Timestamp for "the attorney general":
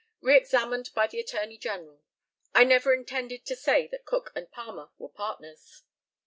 1.05-2.01